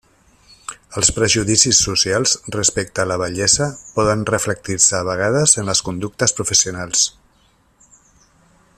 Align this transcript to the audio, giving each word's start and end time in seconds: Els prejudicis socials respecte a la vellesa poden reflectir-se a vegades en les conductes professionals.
Els 0.99 1.11
prejudicis 1.17 1.81
socials 1.87 2.33
respecte 2.57 3.03
a 3.03 3.05
la 3.11 3.19
vellesa 3.23 3.69
poden 3.99 4.25
reflectir-se 4.33 4.99
a 5.01 5.05
vegades 5.11 5.57
en 5.63 5.71
les 5.73 5.87
conductes 5.91 6.37
professionals. 6.41 7.09